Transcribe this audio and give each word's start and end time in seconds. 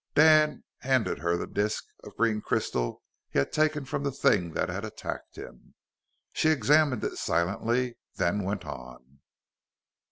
Dan 0.15 0.63
handed 0.79 1.19
her 1.19 1.37
the 1.37 1.45
disk 1.45 1.85
of 2.03 2.17
green 2.17 2.41
crystal 2.41 3.03
he 3.29 3.37
had 3.37 3.51
taken 3.51 3.85
from 3.85 4.01
the 4.01 4.11
thing 4.11 4.53
that 4.53 4.67
had 4.67 4.83
attacked 4.83 5.35
him. 5.35 5.75
She 6.33 6.49
examined 6.49 7.03
it 7.03 7.17
silently, 7.19 7.97
then 8.15 8.43
went 8.43 8.65
on. 8.65 9.19